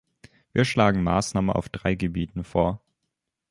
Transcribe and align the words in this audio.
Wir 0.51 0.65
schlagen 0.65 1.03
Maßnahmen 1.03 1.51
auf 1.51 1.69
drei 1.69 1.93
Gebieten 1.93 2.43
vor. 2.43 2.81